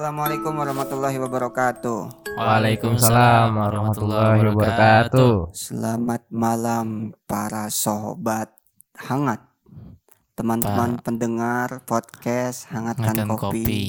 [0.00, 2.32] Assalamualaikum warahmatullahi wabarakatuh.
[2.32, 5.52] Waalaikumsalam warahmatullahi wabarakatuh.
[5.52, 8.48] Selamat malam para sobat
[8.96, 9.44] hangat.
[10.32, 13.60] Teman-teman pendengar podcast Hangatkan Kopi.
[13.60, 13.84] kopi.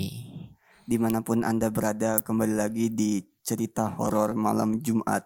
[0.84, 5.24] Di mana pun Anda berada kembali lagi di cerita horor malam Jumat.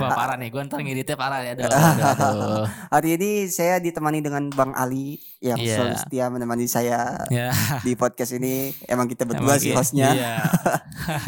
[0.00, 1.56] Wah parah nih, gue ntar ngeditnya parah ya.
[1.56, 2.64] Aduh, aduh, aduh.
[2.90, 5.74] Hari ini saya ditemani dengan Bang Ali yang Iya.
[5.74, 7.48] selalu setia menemani saya Ya,
[7.86, 8.76] di podcast ini.
[8.84, 9.76] Emang kita berdua emang sih iya.
[9.76, 10.08] hostnya.
[10.12, 10.32] Iya.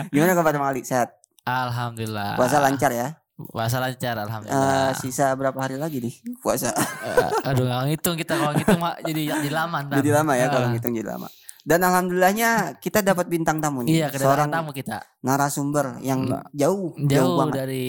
[0.09, 0.85] Gimana kabar Bang Ali?
[0.85, 1.17] Sehat?
[1.43, 2.37] Alhamdulillah.
[2.37, 3.09] Puasa lancar ya?
[3.43, 4.93] Puasa lancar, Eh, alhamdulillah.
[4.95, 6.71] sisa berapa hari lagi nih puasa?
[6.71, 9.79] Eh, aduh, nggak ngitung kita kalau ngitung jadi jadi lama.
[9.89, 10.71] Jadi lama ya kalau Ah.
[10.71, 11.27] ngitung jadi lama.
[11.63, 14.03] Dan alhamdulillahnya kita dapat bintang tamu nih.
[14.03, 14.99] Iya, seorang tamu kita.
[15.21, 17.55] narasumber yang Nah, jauh, jauh, Jauh banget.
[17.57, 17.87] dari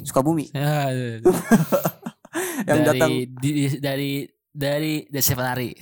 [0.00, 0.88] Sukabumi ya,
[2.64, 4.12] yang dari, datang di- dari
[4.48, 5.72] dari desa penari.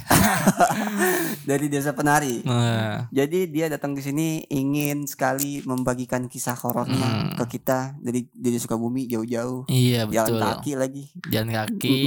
[1.45, 2.39] dari desa penari.
[2.41, 7.35] Eh, Jadi dia datang ke sini ingin sekali membagikan kisah horornya Hmm.
[7.37, 9.67] ke kita dari dari Sukabumi jauh-jauh.
[9.67, 10.41] iya Jalan betul.
[10.41, 11.05] kaki lagi.
[11.29, 12.03] Jalan kaki,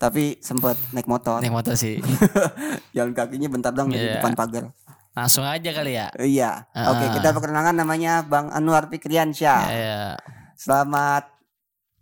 [0.00, 1.44] Tapi sempat naik motor.
[1.44, 2.00] naik motor sih.
[2.96, 4.16] Jalan kakinya bentar dong dari Iya.
[4.16, 4.72] depan pagar.
[5.12, 6.08] Langsung aja kali ya.
[6.16, 6.64] Iya.
[6.72, 6.96] Ah.
[6.96, 9.60] Oke, kita perkenalkan namanya Bang Anwar Fikriansyah.
[9.68, 10.00] Iya.
[10.56, 11.28] Selamat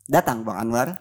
[0.07, 0.95] datang Bang Anwar.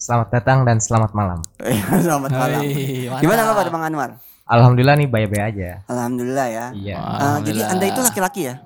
[0.00, 1.44] Selamat datang dan selamat malam.
[2.08, 2.64] Selamat malam.
[2.64, 3.20] Mantap.
[3.20, 4.10] Gimana kabar Bang Anwar?
[4.48, 5.84] Alhamdulillah nih baik-baik aja.
[5.92, 6.66] Alhamdulillah ya.
[6.72, 6.96] Iya.
[6.96, 7.60] Eh, jadi.
[7.68, 8.64] Anda itu laki-laki ya?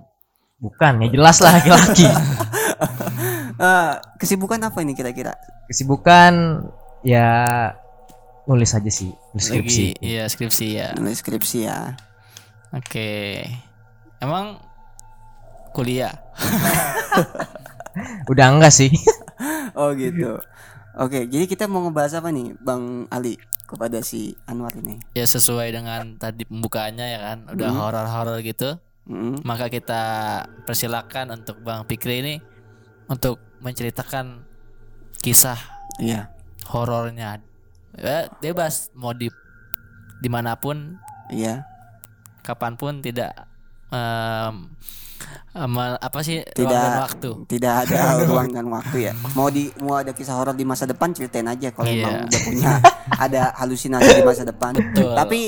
[0.62, 2.06] Bukan, ya jelas lah laki-laki.
[2.06, 5.34] Eh, kesibukan apa ini kira-kira?
[5.66, 6.62] Kesibukan
[7.04, 7.28] ya
[8.44, 9.84] nulis aja sih, nulis skripsi.
[9.94, 10.88] Lagi, iya skripsi ya.
[10.96, 11.94] Nulis skripsi ya.
[12.72, 13.44] Oke.
[14.18, 14.58] Emang
[15.70, 16.12] kuliah?
[18.30, 18.90] Udah enggak sih?
[19.74, 20.38] Oh gitu.
[20.94, 23.34] Oke, jadi kita mau ngebahas apa nih, Bang Ali
[23.66, 25.02] kepada si Anwar ini?
[25.18, 27.80] Ya sesuai dengan tadi pembukaannya ya kan, udah Hmm.
[27.82, 28.78] horor-horor gitu.
[29.10, 30.02] Mm, Maka kita
[30.62, 32.34] persilakan untuk Bang Fikri ini
[33.10, 34.46] untuk menceritakan
[35.18, 35.58] kisah
[35.98, 36.30] Iya.
[36.66, 37.40] Horornya.
[37.94, 39.30] Ya, bebas mau di
[40.18, 40.98] di mana pun,
[41.28, 41.62] Iya.
[42.40, 43.32] kapan pun tidak
[43.88, 44.68] em,
[45.54, 46.66] em, apa sih Tidak.
[46.66, 47.30] ruang dan waktu.
[47.46, 47.98] Tidak ada
[48.28, 49.12] ruang dan waktu ya.
[49.32, 52.02] Mau di mau ada kisah horor di masa depan ceritain aja kalau Iya.
[52.02, 52.70] emang udah punya
[53.16, 54.72] ada halusinasi di masa depan.
[54.74, 55.14] Betul.
[55.14, 55.40] Tapi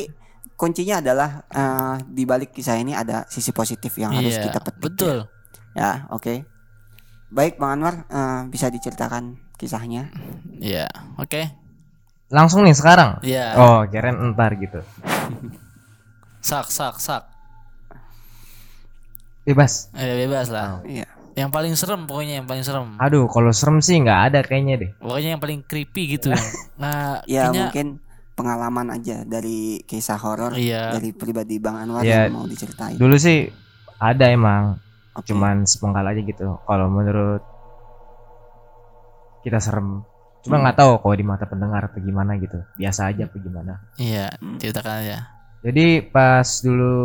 [0.54, 4.80] kuncinya adalah eh, di balik kisah ini ada sisi positif yang harus Iya, kita petik.
[4.80, 5.16] betul.
[5.74, 6.46] Ya, oke.
[7.26, 10.12] Baik Bang Anwar, eh, bisa diceritakan kisahnya?
[10.60, 10.88] Iya,
[11.20, 11.48] oke.
[12.32, 13.22] Langsung nih sekarang.
[13.22, 13.54] Iya.
[13.56, 14.80] Oh, keren entar gitu.
[16.46, 17.26] Sak, sak, sak.
[19.42, 19.90] Bebas.
[19.98, 20.78] Eh, bebas lah.
[20.86, 21.10] Iya.
[21.34, 22.94] Yang paling serem pokoknya yang paling serem.
[23.02, 24.90] Aduh, kalau serem sih nggak ada kayaknya deh.
[25.02, 26.30] Pokoknya yang paling creepy gitu.
[26.82, 27.86] nah, Ya kayaknya mungkin
[28.38, 30.92] pengalaman aja dari kisah horor iya.
[30.94, 32.30] dari pribadi Bang Anwar Iya.
[32.30, 32.94] yang mau diceritain.
[32.94, 33.48] Dulu sih
[33.98, 34.78] ada emang,
[35.18, 35.34] Oke.
[35.34, 36.62] cuman sepenggal aja gitu.
[36.62, 37.42] Kalau menurut
[39.46, 40.02] kita serem.
[40.42, 40.62] Cuma Hmm.
[40.64, 42.58] nggak tahu kalau di mata pendengar atau gimana gitu.
[42.74, 43.78] Biasa aja apa gimana.
[43.96, 44.58] Iya, Hmm.
[44.58, 45.18] ceritakan aja.
[45.62, 46.96] Jadi pas dulu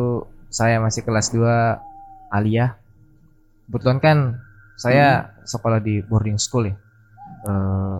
[0.47, 1.78] saya masih kelas 2
[2.29, 2.74] aliyah,
[3.66, 4.18] kebetulan kan
[4.75, 5.07] saya
[5.44, 6.75] sekolah di boarding school ya.
[7.41, 7.97] Eh,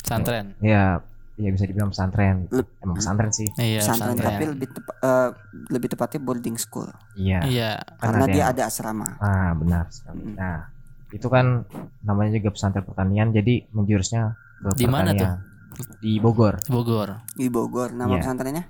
[0.00, 0.54] Santren.
[0.58, 0.98] ya,
[1.34, 2.46] ya bisa dibilang pesantren.
[2.78, 3.46] Emang pesantren sih.
[3.56, 4.28] Iya, pesantren santren.
[4.28, 5.30] tapi lebih tepa- eh,
[5.68, 7.40] lebih tepatnya boarding school Iya.
[7.42, 7.70] Iya.
[7.98, 9.18] karena ada dia ada asrama.
[9.18, 9.86] Ah benar.
[9.88, 10.22] sekali.
[10.24, 10.34] Mm.
[10.34, 10.58] Nah
[11.12, 11.68] itu kan
[12.00, 14.32] namanya juga pesantren pertanian, jadi menjurusnya
[14.64, 15.38] ke Di mana pertanian.
[16.00, 16.60] Di Bogor.
[16.68, 17.08] Bogor.
[17.32, 18.20] Di Bogor nama Iya.
[18.24, 18.64] pesantrennya?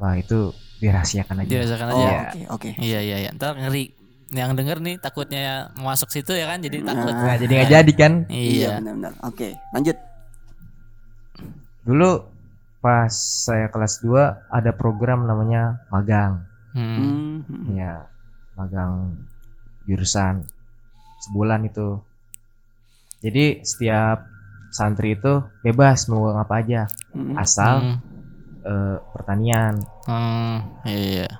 [0.00, 0.50] Wah itu
[0.80, 1.48] dirahasiakan aja.
[1.48, 2.04] Dirasakan Oh, aja.
[2.04, 2.20] Iya.
[2.24, 2.70] oke oke.
[2.80, 3.30] Iya, iya, iya.
[3.32, 3.94] Ntar ngeri.
[4.34, 7.12] Yang denger nih takutnya mau masuk situ ya kan jadi takut.
[7.14, 8.12] Nah, Nah jadi nggak jadi kan?
[8.26, 8.70] Iya Iya.
[8.82, 9.12] benar-benar.
[9.22, 9.96] Oke, lanjut.
[11.84, 12.10] Dulu
[12.80, 13.12] pas
[13.44, 16.44] saya kelas 2 ada program namanya magang.
[16.74, 17.44] Hmm.
[17.70, 18.10] Ya,
[18.58, 19.22] magang
[19.86, 20.42] jurusan
[21.24, 21.98] sebulan itu.
[23.24, 24.28] Jadi setiap
[24.68, 26.84] santri itu bebas mau apa aja,
[27.14, 27.38] Hmm.
[27.38, 27.96] asal Hmm.
[28.64, 30.84] eh, pertanian Hmm.
[30.84, 31.30] Iya.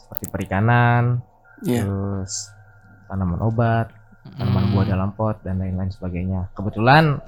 [0.00, 1.20] seperti perikanan,
[1.60, 1.82] Iya.
[1.82, 2.48] terus
[3.06, 3.90] tanaman obat,
[4.38, 4.72] tanaman Hmm.
[4.72, 6.48] buah dalam pot dan lain-lain sebagainya.
[6.54, 7.20] Kebetulan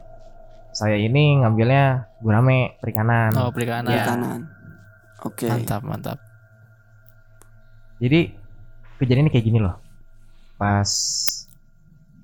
[0.71, 3.35] saya ini ngambilnya gurame perikanan.
[3.35, 3.91] Oh, perikanan.
[3.91, 4.41] Kiri kanan.
[5.27, 5.47] Oke.
[5.51, 6.19] Mantap, mantap.
[7.99, 8.31] Jadi
[8.97, 9.75] kejadiannya kayak gini loh.
[10.55, 10.87] Pas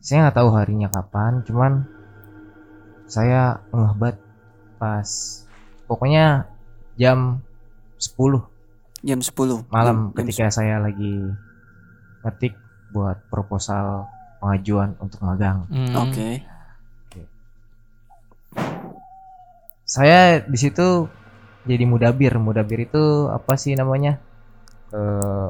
[0.05, 1.73] saya nggak tahu harinya kapan, cuman
[3.09, 4.19] saya ngeh banget
[4.77, 5.09] pas
[5.89, 6.45] pokoknya
[7.01, 7.41] jam
[7.97, 8.45] 10
[9.05, 11.25] Jam 10 malam Jam- jam ketika saya lagi
[12.25, 12.53] ngetik
[12.93, 14.09] buat proposal
[14.41, 15.65] pengajuan untuk magang.
[15.73, 15.97] Hmm.
[16.09, 16.45] Oke.
[19.85, 21.09] Saya di situ
[21.69, 22.33] jadi mudabir.
[22.41, 24.17] Mudabir itu apa sih namanya?
[24.93, 25.49] Eh,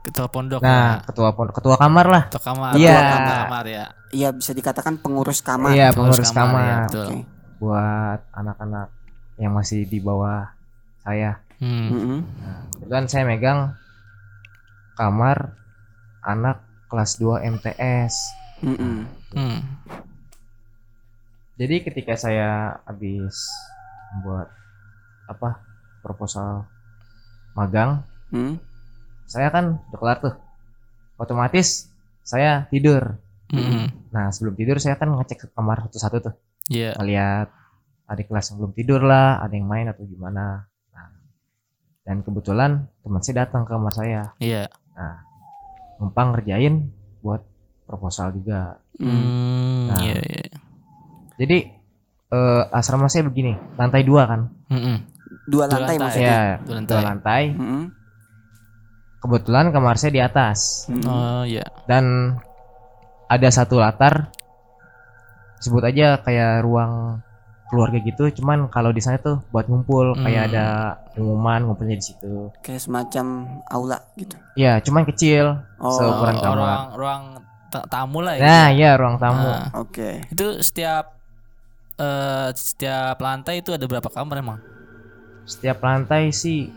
[0.00, 1.04] ketua pondok nah, ya.
[1.04, 2.22] ketua pon- ketua kamar lah.
[2.26, 2.96] ketua kamar Iya.
[2.96, 5.70] ketua kamar, ya Iya bisa dikatakan pengurus kamar.
[5.70, 6.82] Iya, Pengurus pengurus kamar, ya, kamar.
[6.84, 7.06] betul.
[7.06, 7.18] Oke.
[7.56, 8.88] buat anak-anak
[9.36, 10.48] yang masih di bawah
[10.98, 11.38] saya.
[11.56, 11.88] Hmm.
[11.88, 12.18] Mm-mm.
[12.74, 13.60] Kebetulan saya megang
[14.94, 15.52] kamar
[16.22, 16.58] anak
[16.88, 18.14] kelas 2 MTS.
[18.60, 19.04] Mm-mm.
[19.30, 19.58] Hmm.
[21.54, 23.46] Jadi ketika saya habis
[24.10, 24.48] membuat
[25.26, 25.60] apa
[26.00, 26.64] proposal
[27.52, 28.00] magang,
[28.30, 28.56] Mm.
[29.30, 30.34] Saya kan udah kelar tuh.
[31.14, 31.86] Otomatis
[32.20, 33.14] saya tidur.
[33.50, 33.86] Hmm.
[34.10, 36.34] Nah sebelum tidur saya kan ngecek ke kamar satu-satu tuh,
[36.66, 36.98] Iya.
[36.98, 37.48] ngeliat
[38.06, 40.66] adik kelas yang belum tidur lah, ada yang main atau gimana.
[40.90, 41.08] Nah,
[42.02, 44.66] dan kebetulan teman saya datang ke kamar saya, Iya.
[45.98, 46.90] numpang ngerjain
[47.20, 47.42] buat
[47.84, 48.78] proposal juga.
[48.98, 49.86] Mm.
[49.88, 50.00] Nah.
[50.00, 50.18] Iya.
[50.18, 50.44] Iya.
[51.38, 51.58] Jadi
[52.30, 54.40] eh, asrama saya begini, lantai dua kan?
[54.70, 55.02] Hmm.
[55.50, 55.98] Dua Dua lantai lantai.
[55.98, 56.30] maksudnya.
[56.30, 56.90] Ya, Dua lantai.
[56.94, 57.42] dua lantai.
[57.50, 57.82] Mm-mm.
[59.20, 61.04] Kebetulan kamar saya di atas Mm-mm.
[61.04, 61.64] Oh iya.
[61.84, 62.34] dan
[63.26, 64.32] ada satu latar
[65.56, 67.20] sebut aja kayak ruang
[67.68, 70.50] keluarga gitu cuman kalau di sana tuh buat ngumpul kayak Hmm.
[70.50, 70.64] ada
[71.12, 73.26] pengumuman ngumpulnya di situ Kayak semacam
[73.64, 74.34] aula gitu.
[74.56, 76.56] ya cuman kecil Oh, Seukuran Oh, kamar.
[76.56, 77.22] ruang ruang
[77.68, 78.42] ta- tamu lah ya.
[78.42, 80.24] nah ya ruang tamu Nah, Oke.
[80.26, 81.14] itu setiap
[81.94, 84.58] eh setiap lantai itu ada berapa kamar emang?
[85.44, 86.72] setiap lantai sih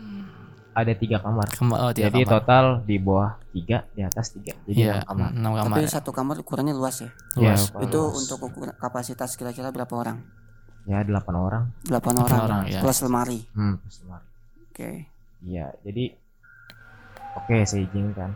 [0.74, 2.32] ada tiga kamar Kamar, oh, tiga jadi kamar.
[2.34, 5.66] total di bawah tiga di atas tiga jadi Iya, enam kamar enam kamar.
[5.70, 5.90] Tapi ya.
[5.92, 7.10] satu kamar ukurannya luas ya.
[7.34, 7.62] Ya, Luas.
[7.68, 8.14] kalau Itu luas.
[8.20, 10.18] untuk ukuran- kapasitas kira-kira berapa orang?
[10.84, 12.44] ya delapan orang Delapan Delapan orang.
[12.44, 12.80] orang, ya.
[12.82, 13.38] Plus lemari.
[13.50, 14.26] hmm plus lemari.
[14.64, 14.90] Oke.
[15.40, 16.04] iya jadi
[17.34, 18.30] oke saya izinkan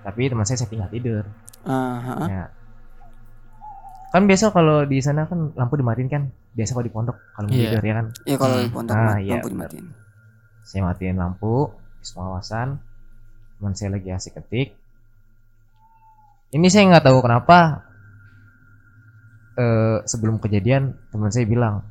[0.00, 1.24] tapi teman saya saya tinggal tidur
[1.62, 2.26] Ah, ha-ha.
[2.26, 2.44] Ya.
[4.08, 6.22] Kan biasa kalau di sana kan lampu dimatiin kan.
[6.52, 7.70] Biasa kalau di pondok kalau mau Iya.
[7.70, 8.06] tidur ya kan.
[8.24, 8.62] Ya kalau Hmm.
[8.62, 9.86] di pondok Ah, mah iya, lampu dimatiin.
[10.62, 12.78] Saya matiin lampu, di pengawasan.
[13.58, 14.74] Teman saya lagi asik ketik.
[16.52, 17.86] Ini saya nggak tahu kenapa.
[19.54, 21.84] Eh sebelum kejadian teman saya bilang,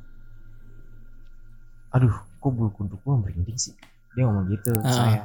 [1.93, 3.75] aduh, kok bulu kuduk gua merinding sih.
[4.15, 4.91] Dia ngomong gitu Ah.
[4.91, 5.21] saya.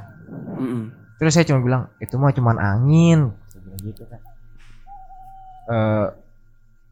[0.59, 0.91] Mm-mm.
[1.17, 3.33] Terus saya cuma bilang itu mah cuman angin.
[3.49, 4.21] Saya bilang gitu kan.
[5.67, 6.07] Eh,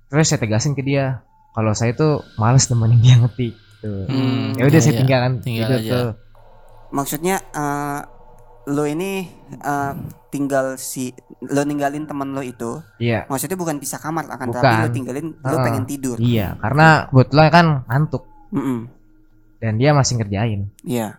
[0.10, 1.24] terus saya tegasin ke dia
[1.56, 3.54] kalau saya tuh males nemenin dia ngetik.
[3.80, 4.10] Tuh.
[4.10, 5.00] Hmm, ya udah iya, saya iya.
[5.00, 5.92] tinggalkan Tinggal gitu aja.
[5.94, 6.10] tuh.
[6.90, 8.00] Maksudnya eh,
[8.68, 9.94] lo ini eh,
[10.30, 12.82] tinggal si lo ninggalin teman lo itu.
[12.98, 14.60] Iya, Maksudnya bukan pisah kamar akan Bukan.
[14.60, 15.64] tapi lo tinggalin lo Ah.
[15.64, 16.18] pengen tidur.
[16.18, 16.58] iya.
[16.58, 18.80] Karena kebetulan kan ngantuk Mm-mm.
[19.58, 20.62] dan dia masih ngerjain.
[20.82, 21.18] Iya.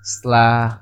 [0.00, 0.80] Setelah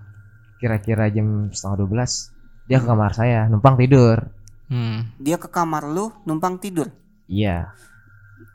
[0.57, 2.33] kira-kira jam setengah 12
[2.67, 4.19] dia ke kamar saya numpang tidur.
[4.67, 5.15] Hmm.
[5.17, 6.91] Dia ke kamar lo numpang tidur.
[7.27, 7.71] Iya,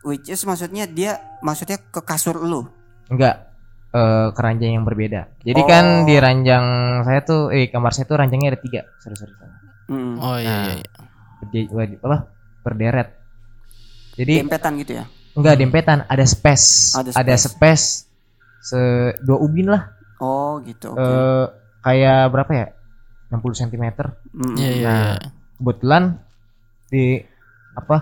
[0.01, 2.67] Which is maksudnya dia maksudnya ke kasur lo.
[3.05, 3.50] enggak
[3.91, 5.27] eh keranjang yang berbeda.
[5.39, 5.67] Jadi Oh.
[5.67, 6.65] kan di ranjang
[7.01, 8.81] saya tuh, eh kamar saya tuh ranjangnya ada tiga.
[8.97, 9.33] Sorry sorry.
[9.33, 9.51] sorry.
[9.89, 10.13] Mm.
[10.17, 10.63] Oh iya Nah.
[10.65, 10.75] iya.
[10.77, 10.89] iya.
[11.41, 12.17] Berdi- wadi- apa
[12.61, 13.09] berderet
[14.13, 15.05] jadi Dempetan gitu ya.
[15.33, 17.45] enggak dempetan ada space Ada ada space.
[17.49, 17.85] space
[18.61, 18.79] se
[19.19, 20.93] dua ubin lah Oh gitu.
[20.93, 21.01] Oke.
[21.01, 21.45] Eh,
[21.81, 22.65] kayak berapa ya
[23.31, 23.85] 60 cm
[24.29, 24.53] Mm-mm.
[24.55, 24.85] Iya iya.
[24.85, 25.15] Nah.
[25.17, 25.29] iya.
[25.57, 26.03] kebetulan
[26.87, 27.17] di
[27.73, 27.97] apa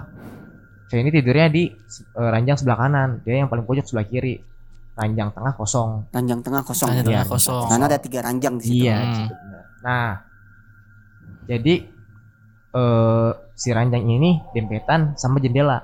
[0.86, 1.64] saya ini tidurnya di
[2.12, 4.36] eh, ranjang sebelah kanan dia yang paling pojok sebelah kiri
[5.00, 6.92] ranjang tengah kosong Ranjang tengah kosong.
[6.92, 7.64] Ranjang Iya, tengah kosong.
[7.66, 8.84] Karena ada tiga ranjang di situ.
[8.84, 9.28] iya Hmm.
[9.80, 10.10] nah
[11.46, 11.74] jadi
[12.70, 15.82] eh si ranjang ini dempetan sama jendela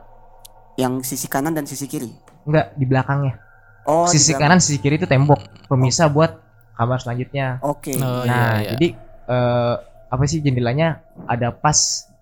[0.76, 2.12] Yang sisi kanan dan sisi kiri.
[2.44, 3.40] enggak di belakangnya
[3.86, 4.42] Oh, sisi belakang.
[4.52, 6.36] kanan sisi kiri itu tembok pemisah buat
[6.74, 7.96] kamar selanjutnya Oke.
[7.96, 8.70] Oh nah iya iya.
[8.76, 8.88] jadi
[9.26, 11.78] eh, apa sih jendelanya ada pas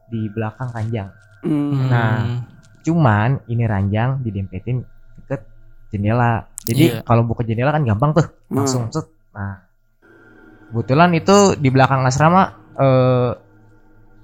[0.08, 1.10] di belakang ranjang
[1.42, 1.90] Hmm.
[1.90, 2.40] nah.
[2.80, 4.80] cuman ini ranjang didempetin
[5.18, 5.44] deket
[5.90, 7.00] jendela jadi Iya.
[7.04, 8.64] kalau buka jendela kan gampang tuh Hmm.
[8.64, 9.64] langsung set nah
[10.70, 12.44] kebetulan itu di belakang asrama
[12.76, 13.32] eh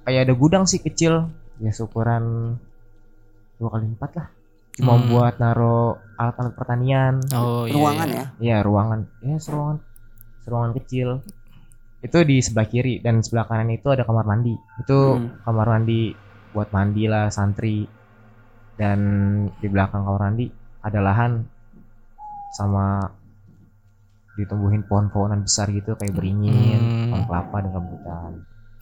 [0.04, 1.30] kayak ada gudang sih kecil
[1.60, 2.56] ya seukuran
[3.56, 4.28] dua kali empat lah
[4.74, 5.06] cuma Hmm.
[5.12, 7.74] buat naro alat-alat pertanian Oh iya.
[7.76, 8.16] ruangan iya.
[8.16, 8.26] ya.
[8.40, 9.78] Iya ruangan, ya ruangan,
[10.48, 11.10] ruangan kecil.
[12.00, 14.56] Itu di sebelah kiri dan sebelah kanan itu ada kamar mandi.
[14.80, 15.44] Itu Hmm.
[15.44, 16.16] kamar mandi
[16.56, 17.84] buat mandi lah santri.
[18.76, 19.00] Dan
[19.60, 20.48] di belakang kamar mandi
[20.80, 21.44] ada lahan
[22.50, 23.14] sama
[24.36, 27.12] ditumbuhin pohon-pohonan besar gitu kayak beringin, Hmm.
[27.12, 28.32] pohon kelapa dan rambutan.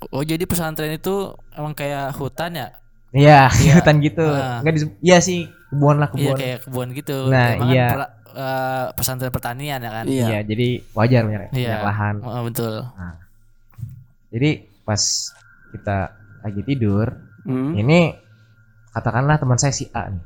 [0.08, 1.16] Oh jadi pesantren itu
[1.52, 2.68] emang kayak hutan ya?
[3.10, 3.74] Iya, Iya.
[3.82, 4.22] hutan gitu.
[4.22, 4.62] Ah.
[4.62, 6.38] Enggak di, iya sih kebun lah Iya kebun.
[6.38, 7.18] kayak kebun gitu.
[7.28, 7.88] Nah, Emang kan iya.
[7.90, 10.06] pela- eh, pesantren pertanian ya kan?
[10.06, 10.26] Iya.
[10.28, 11.68] Iya, jadi wajar banyak, Iya.
[11.74, 12.16] banyak lahan.
[12.22, 12.76] Oh, betul.
[14.30, 14.50] Jadi
[14.84, 15.02] pas
[15.68, 15.98] kita
[16.44, 17.08] lagi tidur,
[17.42, 17.74] Hmm.
[17.74, 18.14] ini
[18.92, 20.22] katakanlah teman saya si A nih.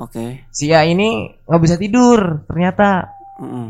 [0.00, 0.48] Oke.
[0.48, 3.12] Si A ini nggak bisa tidur ternyata.
[3.40, 3.68] Mm-mm.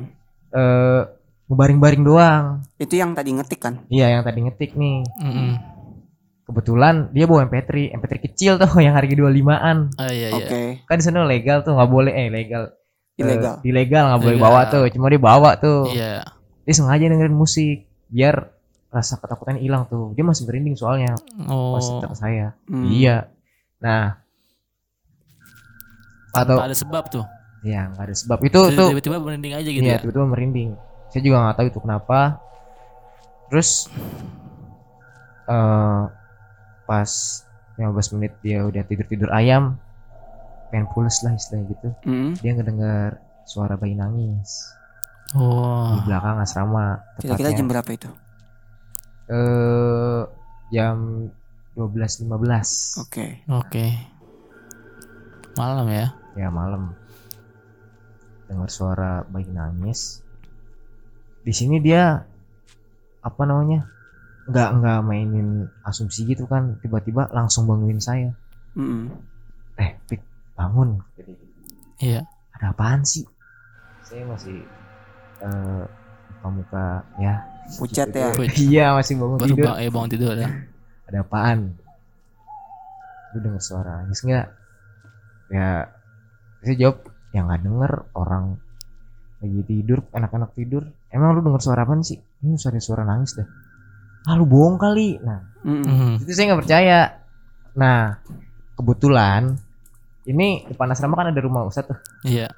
[0.51, 1.03] eh
[1.47, 2.63] ngebaring-baring doang.
[2.77, 3.83] Itu yang tadi ngetik kan?
[3.87, 5.03] Iya yang tadi ngetik nih.
[5.19, 5.51] Mm-mm.
[6.47, 9.77] Kebetulan dia bawa MP3, MP3 kecil tuh yang harga 25-an.
[9.95, 10.35] Oh iya iya.
[10.35, 10.63] Oke.
[10.87, 12.75] Kan di sana legal tuh nggak boleh eh legal.
[13.15, 13.55] Eh, Ilegal.
[13.63, 14.87] ilegal nggak boleh bawa tuh.
[14.91, 15.91] Cuma dia bawa tuh.
[15.91, 16.23] Iya.
[16.63, 18.51] Dia sengaja dengerin musik biar
[18.91, 20.11] rasa ketakutan hilang tuh.
[20.15, 21.15] Dia masih merinding soalnya
[21.47, 21.79] Oh.
[21.79, 22.59] pas saya.
[22.67, 22.91] Hmm.
[22.91, 23.31] Iya.
[23.79, 24.19] Nah,
[26.33, 27.25] atau ada sebab tuh.
[27.61, 30.01] ya nggak ada sebab itu tuh Tiba-tiba merinding aja gitu Iya, ya.
[30.01, 30.71] tiba-tiba merinding.
[31.09, 32.19] Saya juga nggak tahu itu kenapa.
[33.47, 33.71] Terus
[35.47, 36.03] eh
[36.85, 37.11] pas
[37.75, 39.77] 15 menit dia udah tidur-tidur ayam,
[40.69, 41.89] pengen pules lah istilahnya gitu.
[42.03, 42.33] Hmm.
[42.37, 43.09] Dia ngedengar
[43.43, 44.71] suara bayi nangis
[45.31, 45.95] Oh.
[45.95, 46.99] di belakang asrama.
[47.17, 48.11] Kira-kira jam berapa itu?
[49.31, 50.23] eh
[50.71, 51.31] jam
[51.73, 52.27] 12.15
[52.99, 53.27] Oke.
[53.47, 53.87] Oke.
[55.55, 56.07] Malam ya.
[56.35, 56.95] ya malam.
[58.47, 60.23] Dengar suara bayi nangis.
[61.41, 62.23] Di sini dia
[63.21, 63.87] apa namanya?
[64.41, 65.49] nggak nggak mainin
[65.81, 68.35] asumsi gitu kan tiba-tiba langsung bangunin saya
[68.75, 69.07] Mm-mm.
[69.79, 70.19] eh Pik
[70.53, 71.33] bangun jadi
[72.01, 72.21] Iya.
[72.51, 73.23] ada apaan sih
[74.03, 74.59] saya masih
[75.39, 75.85] eh
[76.35, 77.47] muka-muka ya
[77.79, 78.35] Pucat ya.
[78.59, 80.49] Iya masih bangun Baru tidur bang, eh bangun tidur ya.
[81.07, 81.59] ada apaan
[83.31, 84.47] lu denger suara nangis nggak
[85.51, 85.87] ya
[86.61, 86.97] saya jawab
[87.31, 88.45] ya nggak denger orang
[89.41, 93.49] lagi tidur anak-anak tidur emang lu denger suara apaan sih ini suara suara nangis deh
[94.23, 95.85] ah lu bohong kali nah Mm-mm.
[95.85, 96.13] Mhm.
[96.23, 96.99] itu saya nggak percaya
[97.73, 98.21] nah
[98.77, 99.57] kebetulan
[100.25, 102.49] ini depan asrama kan ada rumah ustadz tuh Iya.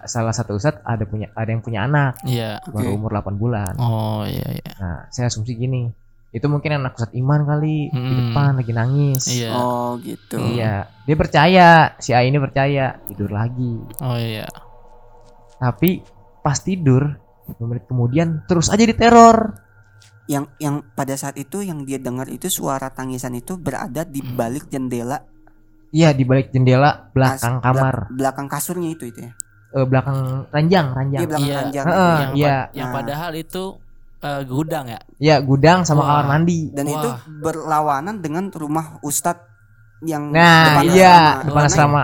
[0.00, 2.62] salah satu ustadz ada punya ada yang punya anak Iya.
[2.64, 2.96] baru Oke.
[2.96, 4.72] umur 8 bulan Oh iya iya.
[4.80, 5.92] nah saya asumsi gini
[6.28, 8.16] itu mungkin anak ustadz iman kali di Hmm.
[8.26, 9.50] depan lagi nangis Iya.
[9.50, 10.36] Oh gitu.
[10.36, 13.80] Iya, dia percaya, si A ini percaya, tidur lagi.
[13.98, 14.44] Oh iya.
[15.56, 16.04] Tapi
[16.38, 17.02] pas tidur,
[17.48, 19.56] 5 menit kemudian terus aja diteror.
[20.24, 24.36] Yang yang pada saat itu yang dia dengar itu suara tangisan itu berada di Hmm.
[24.36, 25.24] balik jendela
[25.88, 29.32] Iya, di balik jendela kas- belakang belak- kamar, belakang kasurnya itu itu ya.
[29.70, 31.16] Eh, belakang ranjang, ranjang.
[31.16, 31.56] Iya belakang Iya.
[31.58, 31.86] ranjang.
[31.86, 31.96] Itu.
[31.96, 32.48] yang, iya.
[32.60, 32.94] pad- yang Nah.
[32.94, 33.62] padahal itu
[34.18, 35.00] eh, gudang ya.
[35.18, 36.08] Iya, gudang sama Wah.
[36.20, 36.70] kamar mandi.
[36.70, 37.22] Dan itu Wah.
[37.40, 39.46] berlawanan dengan rumah ustadz
[40.00, 41.38] yang Nah, depan iya, asrama.
[41.42, 42.02] depan Karena asrama.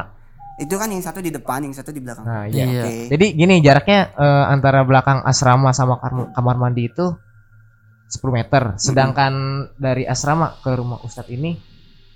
[0.54, 2.22] Itu kan yang satu di depan, yang satu di belakang.
[2.22, 2.64] Nah, iya.
[2.64, 2.82] Iya.
[2.86, 2.94] Oke.
[3.10, 7.06] Jadi gini jaraknya eh, antara belakang asrama sama kam- kamar mandi itu
[8.06, 9.32] 10 meter, sedangkan
[9.74, 11.58] dari asrama ke rumah ustadz ini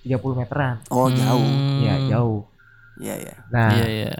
[0.06, 0.78] 30 meteran.
[0.88, 1.42] Oh jauh.
[1.42, 1.82] Hmm.
[1.82, 2.46] Iya, jauh.
[2.98, 3.34] Iya iya.
[3.50, 4.12] Nah, Iya iya.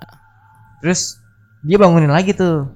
[0.78, 1.18] terus
[1.61, 2.66] dia bangunin lagi tuh.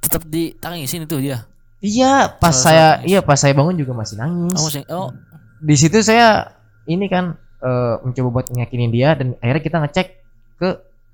[0.00, 1.46] Tetap ditangisin itu dia.
[1.82, 3.10] Iya, pas saya nangis.
[3.10, 4.54] iya pas saya bangun juga masih nangis.
[4.54, 5.10] Oh, masih- oh
[5.58, 6.54] Di situ saya
[6.86, 10.06] ini kan eh, mencoba buat nyakinin dia dan akhirnya kita ngecek
[10.56, 10.68] ke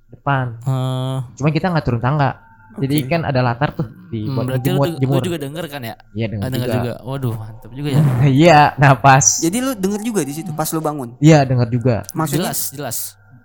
[0.09, 0.61] depan.
[0.61, 2.45] eh, Cuma kita nggak turun tangga.
[2.79, 3.11] Jadi Oke.
[3.11, 5.21] kan ada latar tuh di hmm, buat berarti lu, jemur lu jemur.
[5.21, 5.95] juga denger kan ya?
[6.15, 6.79] Iya dengar Ah, denger juga.
[6.79, 6.95] juga.
[7.03, 8.01] Waduh, mantap juga ya.
[8.39, 9.25] Iya, nah pas.
[9.41, 11.09] Jadi lu denger juga di situ pas lu bangun.
[11.19, 12.07] Iya dengar juga.
[12.15, 12.99] Maksudnya jelas, jelas.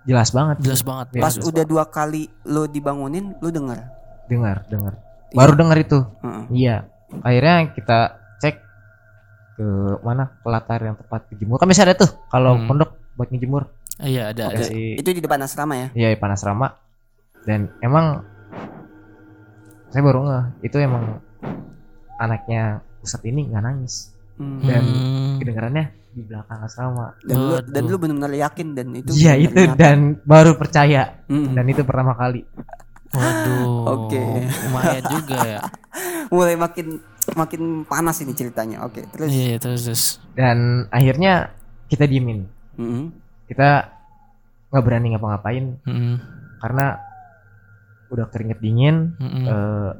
[0.04, 0.56] Jelas banget.
[0.62, 1.06] Jelas banget.
[1.10, 3.80] Iya, pas jelas udah dua kali lu dibangunin, lu denger.
[4.24, 4.92] Dengar, dengar.
[5.32, 5.98] Baru dengar itu.
[6.22, 6.44] Heeh.
[6.54, 6.76] Iya.
[7.20, 7.98] Akhirnya kita
[8.38, 8.54] cek
[9.54, 9.66] ke
[10.00, 11.56] mana ke latar yang tepat dijemur.
[11.56, 12.66] Kan biasa ada tuh kalau Hmm.
[12.66, 13.70] pondok buat ngejemur.
[13.96, 14.58] Iya, ada ada.
[14.58, 15.88] Kasih Itu di depan asrama ya.
[15.94, 16.74] Iya, panas rama.
[17.44, 18.26] Dan emang
[19.88, 21.22] saya baru ngeh itu emang
[22.16, 24.10] anaknya Ustadz ini nggak nangis.
[24.34, 24.58] Hmm.
[24.60, 25.34] Dan Hmm.
[25.38, 27.14] kedengarannya di belakang asrama.
[27.22, 29.74] Dan lu dan lu benar-benar yakin dan itu Iya itu nyata.
[29.76, 31.54] dan baru percaya Mm.
[31.54, 32.42] dan itu pertama kali.
[33.12, 33.68] Waduh.
[34.08, 34.22] Oke.
[34.64, 35.60] Lumayan juga ya.
[36.34, 36.98] mulai makin
[37.36, 38.84] makin panas ini ceritanya.
[38.84, 40.04] Oke, terus Iya, iya, terus terus.
[40.34, 41.52] Dan akhirnya
[41.86, 42.48] kita diemin.
[42.74, 43.12] Mm.
[43.46, 43.92] Kita
[44.72, 46.14] nggak berani ngapa-ngapain Mm-mm.
[46.58, 46.98] karena
[48.10, 49.44] udah keringet dingin, Mm-mm.
[49.46, 49.90] eh,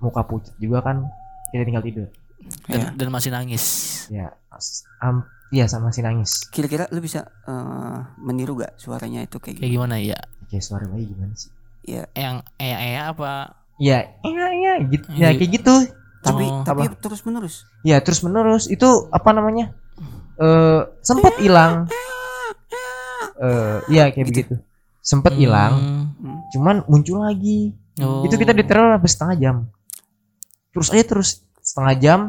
[0.00, 1.04] muka pucat juga kan.
[1.52, 2.08] Kita tinggal tidur.
[2.68, 2.88] dan, ya.
[2.92, 3.64] dan masih nangis.
[4.08, 4.32] Ya,
[5.00, 6.44] am, iya sama si nangis.
[6.48, 9.76] Kira-kira lu bisa eh, meniru gak suaranya itu kayak Kayak gitu?
[9.76, 10.18] gimana ya?
[10.48, 11.52] Kayak suara bayi gimana sih?
[11.84, 12.04] Iya.
[12.10, 13.32] Yang eh eh apa?
[13.76, 15.06] Iya, iya, iya, gitu.
[15.12, 15.36] Ya Iya.
[15.36, 15.74] kayak gitu.
[16.20, 16.62] Tapi Oh.
[16.62, 17.54] tapi terus menerus.
[17.82, 19.76] Ya terus menerus itu apa namanya?
[20.36, 21.84] Eh sempat hilang.
[23.36, 24.30] Eh iya kayak Gitu.
[24.30, 24.54] begitu.
[24.98, 26.04] Sempat hilang, Hmm.
[26.16, 26.38] Hmm.
[26.48, 27.76] cuman muncul lagi.
[27.98, 28.24] Oh.
[28.24, 29.56] Itu kita diteror sampai setengah jam.
[30.70, 31.28] Terus aja terus
[31.60, 32.20] setengah jam.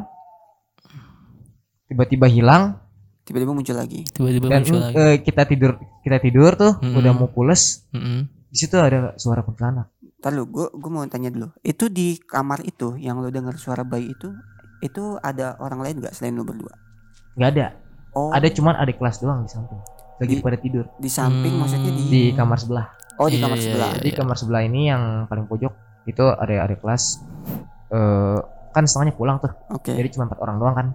[1.85, 2.81] Tiba-tiba hilang
[3.23, 4.05] Tiba-tiba muncul lagi.
[4.07, 4.93] tiba-tiba muncul lagi.
[4.93, 5.71] eh, kita tidur
[6.03, 6.93] kita tidur tuh Hmm.
[6.95, 7.85] udah mau pules.
[7.89, 8.27] Mm-mm.
[8.55, 9.91] Di situ ada suara kuntilanak.
[10.15, 11.51] Ntar lu, gue gue mau tanya dulu.
[11.59, 14.31] Itu di kamar itu yang lu dengar suara bayi itu,
[14.79, 16.71] itu ada orang lain gak selain lu berdua?
[17.35, 17.67] Nggak ada.
[18.15, 19.75] Oh, Ada cuman ada kelas doang di samping.
[20.15, 21.67] Lagi Di- pada tidur di samping Hmm.
[21.67, 22.87] maksudnya di, di kamar sebelah.
[23.19, 23.89] oh di Iya, kamar iya, sebelah.
[23.91, 23.97] iya.
[23.99, 25.73] Jadi kamar sebelah ini yang paling pojok
[26.07, 27.19] itu ada adik kelas
[27.91, 28.39] eh
[28.71, 29.91] kan setengahnya pulang tuh Oke.
[29.91, 30.87] jadi cuma empat orang doang kan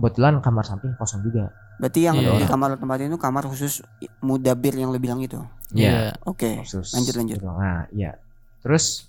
[0.00, 2.36] kebetulan kamar samping kosong juga Berarti yang Iya.
[2.36, 3.80] di kamar tempat itu kamar khusus
[4.20, 5.40] mudabir yang lu bilang itu.
[5.70, 6.16] Iya.
[6.22, 6.60] Oke.
[6.60, 7.36] khusus Lanjut lanjut.
[7.36, 7.46] Gitu.
[7.46, 8.16] nah iya
[8.60, 9.08] terus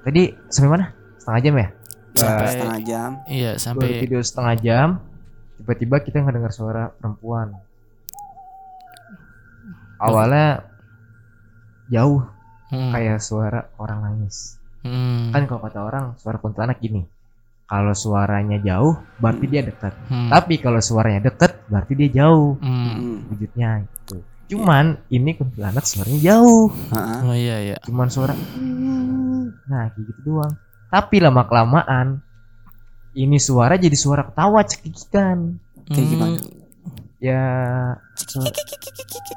[0.00, 1.68] tadi sampai mana setengah jam ya
[2.10, 3.10] Sampai Setengah jam.
[3.24, 4.88] iya Baru sampai tidur setengah jam
[5.56, 7.54] tiba-tiba kita ngedengar suara perempuan
[9.98, 10.66] awalnya
[11.88, 12.22] jauh
[12.70, 17.02] Hmm, kayak suara orang nangis hmm, kan kalau kata orang suara kuntilanak gini
[17.70, 23.30] kalau suaranya jauh berarti dia dekat hmm, tapi kalau suaranya deket berarti dia jauh hmm.
[23.30, 24.18] Wujudnya gitu
[24.50, 26.74] cuman ini kuntilanak suaranya jauh.
[27.22, 27.76] Oh iya iya.
[27.86, 28.34] cuman suara
[29.70, 30.58] nah kayak gitu doang
[30.90, 32.18] tapi lama kelamaan
[33.14, 36.36] ini suara jadi suara ketawa cekikikan Kayak Hmm, gimana?
[37.20, 37.44] Ya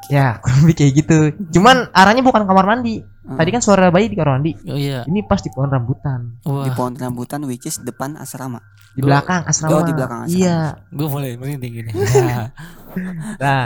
[0.08, 1.18] ya kurang lebih kayak gitu.
[1.60, 3.04] Cuman arahnya bukan kamar mandi.
[3.24, 3.40] Hmm.
[3.40, 4.52] tadi kan suara bayi di kamar mandi.
[4.68, 5.08] Oh iya.
[5.08, 6.40] ini pas di pohon rambutan.
[6.44, 8.60] Wah, di pohon rambutan which is depan asrama.
[8.94, 9.80] di belakang asrama.
[9.80, 10.40] Oh, di belakang asrama.
[10.40, 10.80] iya.
[10.92, 11.92] Gue mulai merinding gini.
[11.96, 12.48] Nah,
[13.44, 13.64] nah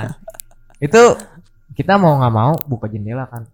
[0.78, 1.04] itu
[1.78, 3.46] kita mau nggak mau buka jendela kan.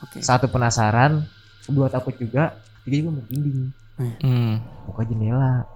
[0.00, 0.24] Oke.
[0.24, 1.28] satu penasaran
[1.60, 3.58] kedua takut juga ketiga juga merinding
[4.00, 4.52] hmm,
[4.88, 5.68] buka jendela.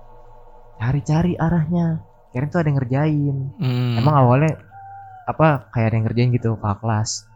[0.81, 2.01] Cari-cari arahnya
[2.35, 3.37] kira tuh ada yang ngerjain.
[3.63, 3.95] Hmm.
[3.95, 4.59] emang awalnya
[5.31, 7.31] apa kayak ada yang ngerjain gitu ke kelas.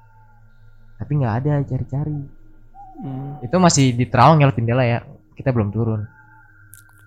[0.98, 2.18] Tapi nggak ada cari-cari.
[2.98, 3.38] Hmm.
[3.46, 5.06] itu masih di terawang ya jendela ya.
[5.38, 6.02] Kita belum turun.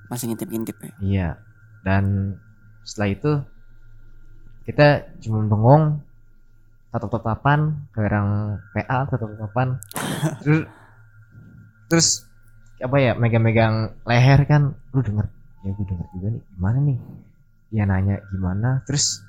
[0.07, 0.91] Masih ngintip-ngintip ya.
[1.03, 1.29] iya.
[1.83, 2.35] Dan
[2.87, 3.31] setelah itu
[4.63, 5.99] kita cuma bengong
[6.95, 9.67] tatap tatapan ke orang PA tatap tatapan
[10.43, 10.61] terus
[11.91, 12.07] terus
[12.79, 14.79] apa ya megang-megang leher kan.
[14.95, 15.27] Lu denger?
[15.67, 16.43] Ya gue denger juga nih.
[16.55, 16.97] Gimana nih
[17.71, 19.23] dia nanya gimana terus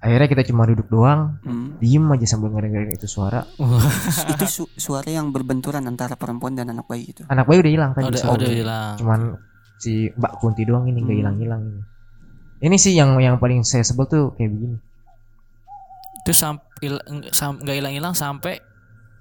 [0.00, 1.76] akhirnya kita cuma duduk doang Hmm.
[1.78, 3.44] diem aja sambil ngedengerin itu suara
[4.30, 7.24] itu su- suara yang berbenturan antara perempuan dan anak bayi itu.
[7.26, 8.92] anak bayi udah hilang tadi udah udah hilang.
[8.96, 9.20] cuman
[9.76, 11.22] si Mbak Kunti doang ini nggak Hmm.
[11.22, 11.80] hilang-hilang ini
[12.62, 14.76] ini sih yang yang paling saya sebel tuh kayak begini
[16.20, 16.88] Itu sampai
[17.60, 18.56] nggak hilang-hilang sampai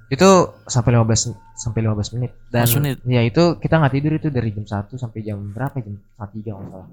[0.06, 0.30] itu
[0.64, 2.96] sampai 15 sampai 15 menit dan 15 menit.
[3.04, 6.52] ya itu kita nggak tidur itu dari jam 1 sampai jam berapa jam setengah tiga
[6.54, 6.86] salah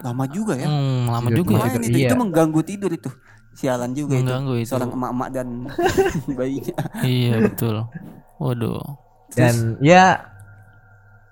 [0.00, 0.66] Lama juga ya.
[0.66, 1.54] hmm, lama Tidur juga ya.
[1.54, 1.66] ke mana?
[1.68, 2.08] Lumayan itu, Iya.
[2.08, 3.10] itu mengganggu tidur itu.
[3.52, 4.62] Sialan juga Mengganggu itu.
[4.62, 4.70] itu.
[4.70, 5.48] Seorang emak-emak dan
[6.38, 6.76] bayinya.
[7.00, 7.76] Iya betul.
[8.36, 8.82] Waduh.
[9.28, 10.24] dan ya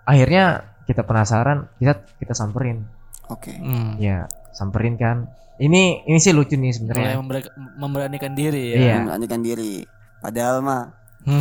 [0.05, 0.45] akhirnya
[0.85, 2.85] kita penasaran kita kita samperin
[3.27, 3.51] Oke.
[3.53, 3.97] Hmm.
[3.97, 5.27] ya samperin kan
[5.57, 8.77] ini ini sih lucu nih sebenarnya member- memberanikan diri ya.
[8.77, 8.95] Iya.
[9.01, 9.73] Memberanikan diri.
[10.19, 10.83] Padahal mah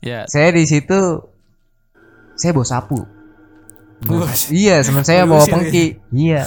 [0.00, 0.24] ya.
[0.26, 1.22] saya di situ
[2.34, 2.98] saya bawa sapu
[3.98, 4.46] Bos.
[4.48, 5.50] iya teman saya bawa ya?
[5.50, 6.42] pengki iya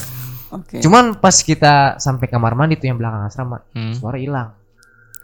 [0.49, 0.79] oke.
[0.79, 3.93] cuman pas kita sampai kamar mandi tuh yang belakang asrama Hmm.
[3.93, 4.49] suara hilang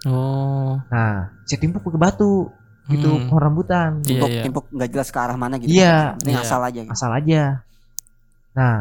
[0.05, 0.77] Oh.
[0.87, 2.47] nah saya timpuk pakai batu
[2.87, 3.27] gitu Hmm.
[3.27, 4.41] pohon rambutan Iya, Timpuk, iya.
[4.43, 5.69] timpuk nggak jelas ke arah mana gitu.
[5.69, 6.15] Iya.
[6.23, 6.39] Ini Iya.
[6.41, 6.91] asal aja gitu.
[6.91, 7.41] asal aja
[8.53, 8.77] nah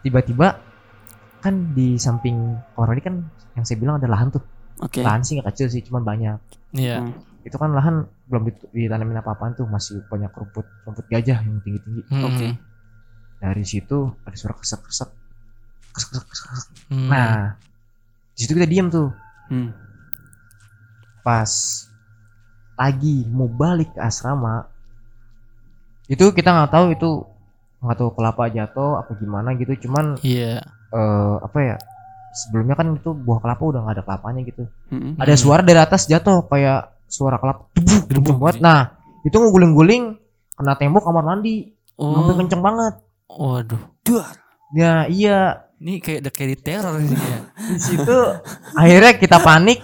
[0.00, 0.56] tiba-tiba
[1.40, 2.36] kan di samping
[2.70, 3.16] kamar mandi kan
[3.54, 4.42] yang saya bilang ada lahan tuh
[4.78, 5.00] Oke.
[5.00, 6.38] lahan sih nggak kecil sih cuman banyak
[6.72, 7.00] Iya.
[7.00, 7.12] Hmm.
[7.40, 7.94] itu kan lahan
[8.26, 12.24] belum dit- ditanamin apa-apaan tuh masih banyak rumput rumput gajah yang tinggi-tinggi Hmm.
[12.26, 12.48] Oke.
[13.36, 15.10] dari situ ada suara kesek-kesek
[15.90, 16.68] kesek-kesek kesek.
[16.88, 17.08] Hmm.
[17.08, 17.56] nah
[18.30, 19.08] di situ kita diam tuh
[19.46, 19.72] Hmm.
[21.20, 21.50] pas
[22.74, 24.64] lagi mau balik ke asrama
[26.06, 27.10] itu kita nggak tahu itu
[27.80, 30.60] nggak tahu kelapa jatuh apa gimana gitu cuman Iya.
[30.90, 31.76] Eh, apa ya
[32.32, 35.14] sebelumnya kan itu buah kelapa udah nggak ada kelapanya gitu Hmm.
[35.16, 38.06] ada suara dari atas jatuh kayak suara kelapa Debuk.
[38.08, 38.80] kenceng banget nah
[39.20, 40.14] itu ngeguling-guling
[40.52, 42.16] kena tembok kamar mandi Oh.
[42.16, 42.94] ngambil kenceng banget
[43.28, 43.82] Waduh.
[44.00, 44.34] Duar.
[44.70, 45.38] ya iya
[45.76, 47.40] Ini kayak udah kayak di teror ini ya.
[47.66, 48.18] di situ
[48.74, 49.80] akhirnya kita panik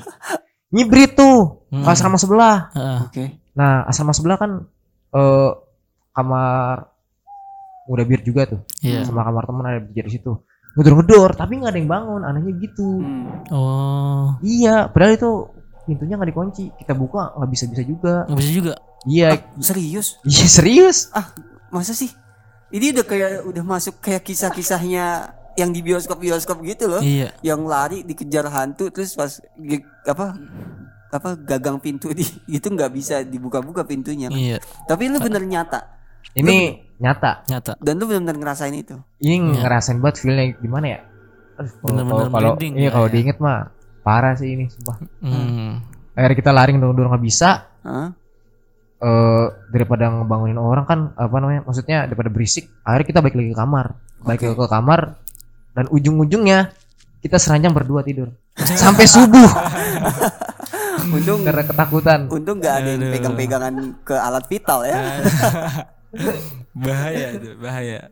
[0.68, 1.88] nyibrit tuh ke Hmm.
[1.88, 2.98] asrama sebelah Heeh.
[3.02, 3.24] Oke.
[3.52, 4.50] Nah, asrama sebelah kan
[5.10, 5.50] eh
[6.12, 6.88] kamar
[7.86, 8.60] udah bir juga tuh.
[8.80, 9.02] Iya.
[9.02, 10.36] Sama kamar temen ada bir di situ.
[10.76, 13.00] Ngedor-ngedor, tapi nggak ada yang bangun, anehnya gitu.
[13.00, 13.48] Hmm.
[13.48, 14.36] Oh.
[14.44, 15.30] Iya, padahal itu
[15.88, 16.64] pintunya nggak dikunci.
[16.76, 18.28] Kita buka nggak bisa-bisa juga.
[18.28, 18.74] Nggak bisa juga.
[19.06, 19.28] Iya,
[19.62, 20.18] Serius?
[20.26, 21.08] iya serius.
[21.72, 22.10] Masa sih?
[22.74, 27.00] Ini udah kayak udah masuk kayak kisah-kisahnya yang di bioskop-bioskop gitu loh.
[27.00, 27.32] Iya.
[27.40, 29.40] Yang lari dikejar hantu terus pas
[30.04, 30.36] apa
[31.08, 32.26] apa gagang pintu di
[32.60, 34.28] itu nggak bisa dibuka-buka pintunya.
[34.28, 34.60] Iya.
[34.84, 35.95] Tapi lu bener nyata
[36.34, 36.56] Ini
[36.96, 37.44] nyata.
[37.46, 37.72] Nyata.
[37.78, 38.96] dan lu bener-bener ngerasain itu.
[39.20, 39.62] Ini Iya.
[39.62, 41.00] ngerasain banget feelnya gimana ya?
[41.56, 43.12] Aduh, kalau- kalau iya ya, kalau ya.
[43.12, 44.96] diinget mah parah sih ini sumpah.
[45.20, 45.80] Hmm.
[46.16, 47.68] Akhirnya kita lari ngedur nggak bisa.
[47.84, 48.10] Hah?
[48.96, 53.58] eh daripada ngebangunin orang kan apa namanya maksudnya daripada berisik akhirnya kita balik lagi ke
[53.60, 53.86] kamar
[54.24, 55.00] balik lagi ke kamar
[55.76, 56.72] dan ujung-ujungnya
[57.20, 58.32] kita seranjang berdua tidur
[58.80, 59.52] sampai subuh
[61.12, 64.96] untung karena ketakutan untung nggak ada yang pegang-pegangan ke alat vital ya.
[66.86, 68.10] bahaya itu, bahaya.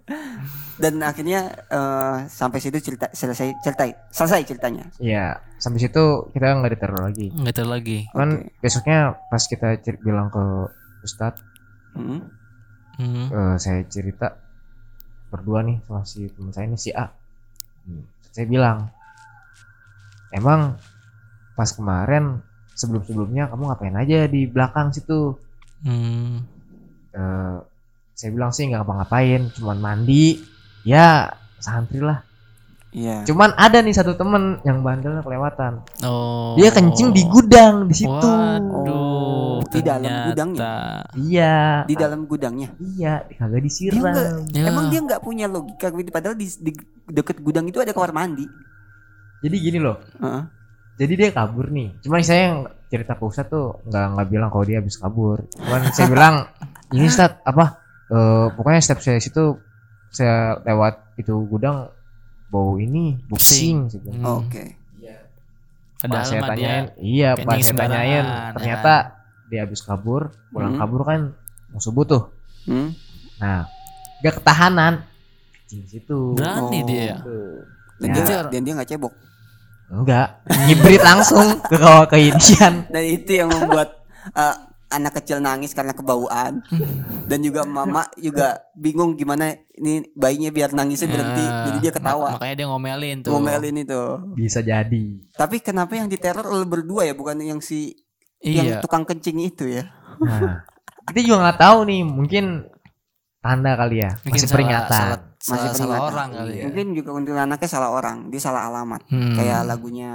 [0.74, 4.88] Dan akhirnya eh, sampai situ cerita selesai cerita selesai ceritanya.
[4.98, 7.30] Iya, sampai situ kita nggak diteror lagi.
[7.30, 7.98] Nggak tahu lagi.
[8.10, 8.58] Kan Oke.
[8.58, 10.42] besoknya pas kita cer- bilang ke
[11.00, 11.44] Ustadz,
[11.94, 12.26] Hmm.
[12.96, 13.26] Hmm.
[13.28, 14.34] eh, saya cerita
[15.30, 17.06] berdua nih sama si teman saya ini si A.
[17.84, 18.90] Hmm, Saya bilang,
[20.30, 20.74] emang
[21.54, 22.42] pas kemarin
[22.74, 25.38] sebelum-sebelumnya kamu ngapain aja di belakang situ?
[25.82, 26.42] Hmm.
[27.14, 27.58] Eh,
[28.14, 30.38] saya bilang sih nggak ngapa-ngapain, cuman mandi.
[30.86, 32.22] Ya santri lah.
[32.94, 33.26] Iya.
[33.26, 35.82] Cuman ada nih satu temen yang bandel kelewatan.
[36.06, 36.54] Oh.
[36.54, 38.14] Dia kencing di gudang di situ.
[38.14, 38.86] Waduh.
[38.86, 41.02] Oh, di dalam gudangnya?
[41.18, 41.82] Iya.
[41.90, 42.70] Di dalam gudangnya.
[42.78, 43.98] Iya, kagak Dia disiram.
[43.98, 44.64] nggak, Ya.
[44.70, 46.70] emang dia nggak punya logika gitu padahal di, di
[47.10, 48.46] deket gudang itu ada kamar mandi.
[49.42, 49.98] Jadi gini loh.
[50.22, 50.42] Heeh.
[50.94, 51.98] Jadi dia kabur nih.
[51.98, 55.42] Cuman saya yang cerita ke Ustadz tuh nggak nggak bilang kalau dia habis kabur.
[55.50, 56.34] Cuman saya bilang
[56.94, 57.82] ini Ustadz apa?
[58.14, 59.58] Eh, pokoknya setiap saya situ
[60.08, 61.90] saya lewat itu gudang
[62.46, 63.90] bau ini bau Pusing.
[63.90, 64.22] bilang.
[64.22, 64.38] Hmm.
[64.46, 64.64] Oke.
[66.04, 68.92] Pas Padahal saya dia tanyain, iya pas saya tanyain, sembarangan, ya ternyata
[69.48, 70.22] dia habis kabur,
[70.52, 70.80] pulang Hmm.
[70.84, 71.20] kabur kan
[71.72, 72.22] mau subuh tuh.
[72.68, 72.92] Hmm.
[73.40, 73.64] Nah,
[74.20, 75.00] gak ketahanan.
[75.64, 76.36] Di situ.
[76.36, 76.86] berani Oh.
[76.86, 77.16] dia.
[77.18, 77.64] Tuh.
[77.96, 78.14] Dan Ya.
[78.20, 79.14] dia dan dia nggak cebok.
[79.84, 82.74] Enggak, ngibrit langsung ke kawah ke Indian.
[82.92, 83.88] Dan itu yang membuat
[84.26, 84.54] eh,
[84.94, 86.62] anak kecil nangis karena kebauan.
[87.24, 91.42] dan juga mama juga bingung gimana ini bayinya biar nangisnya berhenti.
[91.42, 92.26] Ya, Jadi dia ketawa.
[92.26, 93.30] mak- makanya dia ngomelin tuh.
[93.32, 94.02] Ngomelin itu.
[94.34, 95.04] Bisa jadi.
[95.30, 97.96] Tapi kenapa yang diteror lu berdua ya bukan yang si
[98.38, 98.60] Iya.
[98.62, 99.88] yang tukang kencing itu ya?
[100.16, 100.62] Nah,
[101.06, 102.44] kita juga nggak tahu nih, mungkin
[103.40, 105.00] tanda kali ya, Mungkin masih salah- peringatan.
[105.00, 106.04] Salah, salah, salah peringatan.
[106.06, 106.64] orang kali ya.
[106.64, 109.00] Mungkin juga untuk anaknya salah orang, dia salah alamat.
[109.08, 109.32] Hmm.
[109.34, 110.12] Kayak lagunya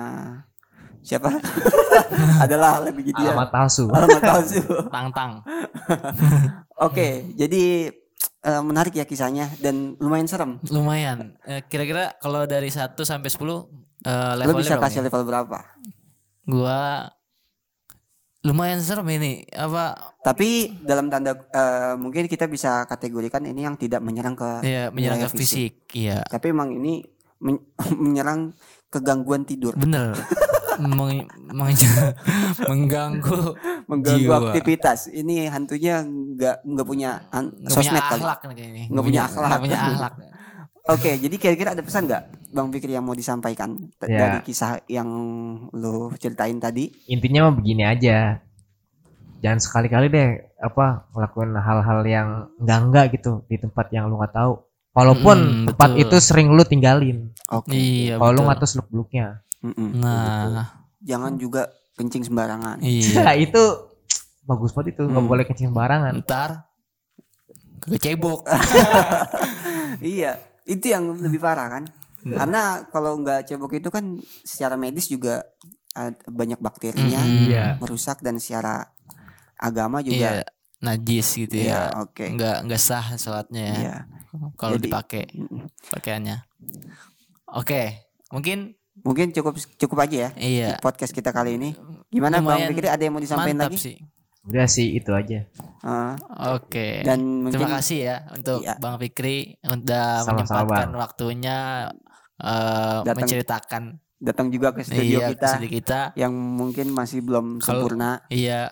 [1.01, 1.29] siapa?
[2.43, 3.13] Adalah lagu dia.
[3.15, 3.85] Alamat palsu.
[3.87, 4.61] Alamat palsu.
[4.93, 5.31] Tang tang.
[6.87, 7.91] Oke, jadi
[8.41, 10.57] eh, menarik ya kisahnya dan lumayan serem.
[10.65, 11.35] Lumayan.
[11.43, 13.47] Eh, Kira-kira kalau dari 1 sampai 10 eh
[14.07, 15.05] Lo levelnya bisa kasih nih?
[15.07, 15.59] level berapa?
[16.43, 17.03] Gua
[18.39, 19.43] lumayan serem ini.
[19.51, 24.87] Apa Tapi dalam tanda eh, mungkin kita bisa kategorikan ini yang tidak menyerang ke ya
[24.89, 25.91] menyerang ke fisik.
[25.91, 26.23] Iya.
[26.23, 27.03] Tapi emang ini
[27.39, 28.55] men- menyerang
[28.89, 30.17] kegangguan tidur, Bener.
[30.79, 31.77] Meng- meng-
[32.69, 33.39] mengganggu
[33.85, 34.37] mengganggu Jiwa.
[34.49, 35.07] aktivitas.
[35.07, 38.21] Ini hantunya nggak nggak punya an- nggak punya sosmed kali.
[38.21, 38.83] akhlak kayaknya.
[38.87, 39.59] Nggak punya akhlak.
[39.59, 40.13] Punya akhlak.
[40.89, 44.17] Oke, jadi kira-kira ada pesan nggak, Bang Fikri yang mau disampaikan Ya.
[44.17, 45.05] dari kisah yang
[45.69, 46.89] lo ceritain tadi?
[47.05, 48.41] Intinya mah begini aja.
[49.39, 54.65] Jangan sekali-kali deh apa ngelakuin hal-hal yang enggak-enggak gitu di tempat yang lu nggak tahu.
[54.89, 56.01] Walaupun Mm, tempat betul.
[56.01, 57.29] itu sering lu tinggalin.
[57.47, 57.71] Oke.
[57.71, 58.17] Iya.
[58.17, 59.45] Kalau lu nggak tahu seluk-beluknya.
[59.61, 59.99] Mm-mm.
[59.99, 62.79] Nah, Jangan juga kencing sembarangan.
[62.79, 63.23] iya.
[63.23, 63.63] Nah, itu
[64.43, 65.29] bagus banget itu, nggak Hmm.
[65.29, 66.13] boleh kencing sembarangan.
[66.19, 66.51] Ntar
[67.81, 68.43] kecebok.
[70.03, 71.83] iya, itu yang lebih parah kan?
[72.21, 72.35] Iya.
[72.35, 75.43] Karena kalau nggak cebok itu kan secara medis juga
[76.25, 77.19] banyak bakterinya.
[77.19, 77.65] Iya.
[77.77, 78.87] merusak dan secara
[79.55, 80.07] agama Iya.
[80.07, 80.29] juga.
[80.79, 81.99] Najis gitu Iya, ya.
[81.99, 82.23] oke.
[82.29, 83.75] Nggak nggak sah sholatnya ya.
[83.75, 83.95] Iya.
[84.55, 85.27] Kalau dipakai
[85.89, 86.39] pakaiannya.
[87.49, 90.69] Oke, mungkin Mungkin cukup cukup aja ya iya.
[90.77, 91.69] podcast kita kali ini.
[92.07, 93.79] Gimana Bang Lumayan Fikri ada yang mau disampaikan Mantap lagi?
[93.79, 93.95] sih.
[94.41, 95.39] Udah sih itu aja.
[95.79, 96.13] Eh,
[96.49, 97.03] Oke.
[97.03, 98.75] dan mungkin Terima kasih ya untuk Iya.
[98.77, 100.91] Bang Fikri udah Sama-sama, menyempatkan Bang.
[100.97, 101.57] waktunya
[102.37, 103.83] eh, Datang menceritakan
[104.19, 105.99] datang juga ke studio iya, kita kita.
[106.13, 108.67] yang mungkin masih belum Kalau- sempurna Iya,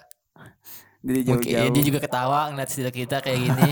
[0.99, 1.73] dari mungkin jauh-jauh.
[1.73, 3.69] dia juga ketawa ngeliat studio kita kayak gini.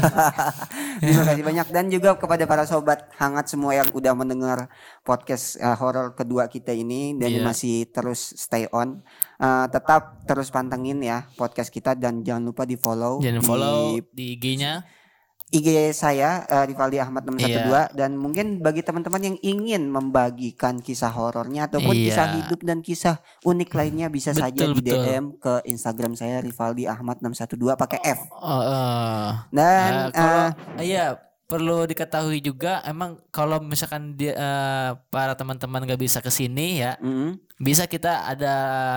[1.02, 4.70] Terima kasih banyak dan juga kepada para sobat hangat semua yang udah mendengar
[5.02, 7.44] podcast uh, horor kedua kita ini dan Iya.
[7.44, 9.02] masih terus stay on.
[9.36, 13.80] Uh, tetap terus pantengin ya podcast kita dan jangan lupa di follow Jangan di follow
[14.14, 14.86] di IG-nya.
[15.56, 17.84] IG saya uh, Rivaldi Ahmad 612 Iya.
[17.92, 22.06] dan mungkin bagi teman-teman yang ingin membagikan kisah horornya ataupun Iya.
[22.12, 25.02] kisah hidup dan kisah unik lainnya bisa saja Betul, di betul.
[25.02, 28.20] DM ke Instagram saya Rivaldi Ahmad 612 pakai F.
[28.36, 29.32] Oh, eh.
[29.50, 31.06] Dan Nah, kalau uh, iya
[31.46, 36.98] perlu diketahui juga emang kalau misalkan dia eh, para teman-teman gak bisa ke sini ya
[36.98, 38.54] mm, bisa kita ada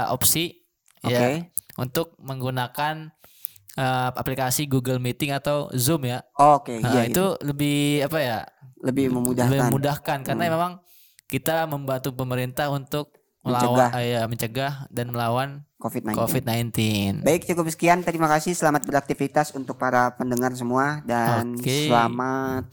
[0.09, 0.57] opsi
[1.05, 1.13] oke.
[1.13, 1.45] ya
[1.77, 3.13] untuk menggunakan
[3.79, 6.27] eh, aplikasi Google Meeting atau Zoom ya.
[6.35, 8.39] Oke, Nah, iya itu lebih apa ya?
[8.79, 9.49] lebih memudahkan.
[9.49, 10.53] Lebih memudahkan karena Hmm.
[10.53, 10.73] memang
[11.27, 13.11] kita membantu pemerintah untuk
[13.41, 13.91] Mencegah.
[13.91, 16.15] melawan eh, ya, mencegah dan melawan COVID-19.
[16.15, 16.71] COVID-19.
[17.23, 18.03] Baik, cukup sekian.
[18.03, 18.51] Terima kasih.
[18.53, 21.87] Selamat beraktivitas untuk para pendengar semua dan Oke.
[21.87, 22.67] selamat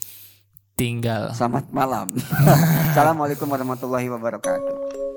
[0.76, 1.32] Tinggal.
[1.32, 2.08] selamat malam.
[2.92, 5.15] Assalamualaikum warahmatullahi wabarakatuh.